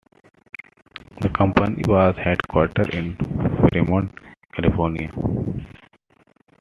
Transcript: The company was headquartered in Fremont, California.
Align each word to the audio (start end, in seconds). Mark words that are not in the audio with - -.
The 1.21 1.29
company 1.29 1.83
was 1.87 2.15
headquartered 2.15 2.89
in 2.95 3.15
Fremont, 3.69 4.11
California. 4.51 5.11